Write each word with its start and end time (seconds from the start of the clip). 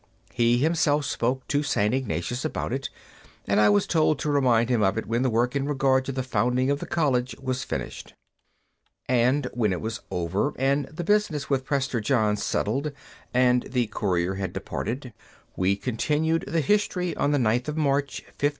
He 0.33 0.57
himself 0.57 1.05
spoke 1.05 1.47
to 1.49 1.61
St. 1.61 1.93
Ignatius 1.93 2.43
about 2.43 2.73
it, 2.73 2.89
and 3.45 3.59
I 3.61 3.69
was 3.69 3.85
told 3.85 4.17
to 4.17 4.31
remind 4.31 4.67
him 4.71 4.81
of 4.81 4.97
it 4.97 5.05
when 5.05 5.21
the 5.21 5.29
work 5.29 5.55
in 5.55 5.67
regard 5.67 6.05
to 6.05 6.11
the 6.11 6.23
founding 6.23 6.71
of 6.71 6.79
the 6.79 6.87
college 6.87 7.35
was 7.39 7.63
finished. 7.63 8.15
And 9.07 9.45
when 9.53 9.71
it 9.71 9.79
was 9.79 9.99
over, 10.09 10.53
and 10.57 10.85
the 10.87 11.03
business 11.03 11.51
with 11.51 11.65
Prester 11.65 12.01
John 12.01 12.35
settled 12.35 12.91
and 13.31 13.61
the 13.69 13.85
courier 13.85 14.33
had 14.33 14.53
departed, 14.53 15.13
we 15.55 15.75
continued 15.75 16.45
the 16.47 16.61
history 16.61 17.15
on 17.15 17.29
the 17.29 17.37
9th 17.37 17.67
of 17.67 17.77
March, 17.77 18.21
1555. 18.21 18.49